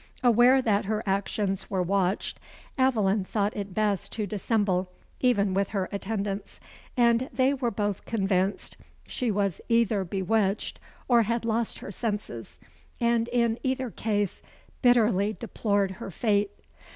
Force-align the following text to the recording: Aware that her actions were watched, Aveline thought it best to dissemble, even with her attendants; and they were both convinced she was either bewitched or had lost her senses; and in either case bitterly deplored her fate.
Aware 0.23 0.63
that 0.63 0.85
her 0.85 1.03
actions 1.05 1.69
were 1.69 1.83
watched, 1.83 2.39
Aveline 2.75 3.23
thought 3.23 3.55
it 3.55 3.75
best 3.75 4.11
to 4.13 4.25
dissemble, 4.25 4.91
even 5.19 5.53
with 5.53 5.69
her 5.69 5.87
attendants; 5.91 6.59
and 6.97 7.29
they 7.31 7.53
were 7.53 7.69
both 7.69 8.05
convinced 8.05 8.77
she 9.05 9.29
was 9.29 9.61
either 9.69 10.03
bewitched 10.03 10.79
or 11.07 11.21
had 11.21 11.45
lost 11.45 11.77
her 11.77 11.91
senses; 11.91 12.59
and 12.99 13.27
in 13.27 13.59
either 13.61 13.91
case 13.91 14.41
bitterly 14.81 15.33
deplored 15.33 15.91
her 15.91 16.09
fate. 16.09 16.49